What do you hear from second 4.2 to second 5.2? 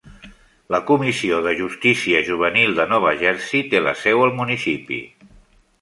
al municipi.